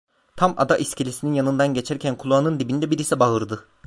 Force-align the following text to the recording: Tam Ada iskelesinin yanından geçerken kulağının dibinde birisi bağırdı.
Tam 0.35 0.53
Ada 0.57 0.77
iskelesinin 0.77 1.33
yanından 1.33 1.73
geçerken 1.73 2.17
kulağının 2.17 2.59
dibinde 2.59 2.91
birisi 2.91 3.19
bağırdı. 3.19 3.65